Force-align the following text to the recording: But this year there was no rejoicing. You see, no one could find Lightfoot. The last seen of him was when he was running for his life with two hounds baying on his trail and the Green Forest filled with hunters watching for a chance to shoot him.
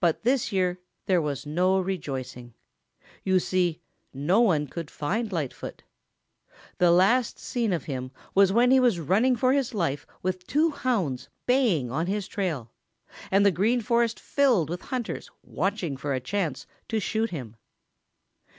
But 0.00 0.22
this 0.22 0.50
year 0.50 0.80
there 1.04 1.20
was 1.20 1.44
no 1.44 1.78
rejoicing. 1.78 2.54
You 3.22 3.38
see, 3.38 3.82
no 4.14 4.40
one 4.40 4.66
could 4.66 4.90
find 4.90 5.30
Lightfoot. 5.30 5.82
The 6.78 6.90
last 6.90 7.38
seen 7.38 7.70
of 7.74 7.84
him 7.84 8.12
was 8.34 8.50
when 8.50 8.70
he 8.70 8.80
was 8.80 8.98
running 8.98 9.36
for 9.36 9.52
his 9.52 9.74
life 9.74 10.06
with 10.22 10.46
two 10.46 10.70
hounds 10.70 11.28
baying 11.44 11.90
on 11.90 12.06
his 12.06 12.26
trail 12.26 12.72
and 13.30 13.44
the 13.44 13.50
Green 13.50 13.82
Forest 13.82 14.18
filled 14.18 14.70
with 14.70 14.80
hunters 14.80 15.28
watching 15.42 15.98
for 15.98 16.14
a 16.14 16.18
chance 16.20 16.66
to 16.88 16.98
shoot 16.98 17.28
him. 17.28 17.56